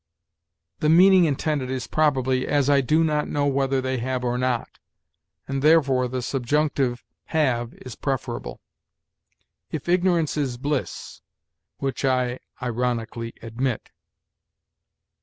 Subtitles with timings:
[0.79, 4.79] The meaning intended is probably 'as I do not know whether they have or not,'
[5.47, 8.61] and therefore the subjunctive 'have' is preferable.
[9.69, 11.21] 'If ignorance is bliss,'
[11.77, 13.91] which I (ironically) admit.